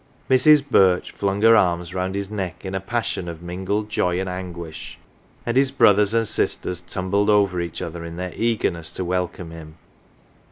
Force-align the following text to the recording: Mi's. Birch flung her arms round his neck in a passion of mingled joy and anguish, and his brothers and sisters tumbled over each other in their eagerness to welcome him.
Mi's. 0.29 0.63
Birch 0.63 1.11
flung 1.11 1.43
her 1.43 1.55
arms 1.55 1.93
round 1.93 2.15
his 2.15 2.31
neck 2.31 2.65
in 2.65 2.73
a 2.73 2.79
passion 2.79 3.29
of 3.29 3.43
mingled 3.43 3.87
joy 3.87 4.19
and 4.19 4.27
anguish, 4.27 4.97
and 5.45 5.55
his 5.55 5.69
brothers 5.69 6.15
and 6.15 6.27
sisters 6.27 6.81
tumbled 6.81 7.29
over 7.29 7.61
each 7.61 7.83
other 7.83 8.03
in 8.03 8.15
their 8.15 8.33
eagerness 8.35 8.91
to 8.93 9.05
welcome 9.05 9.51
him. 9.51 9.75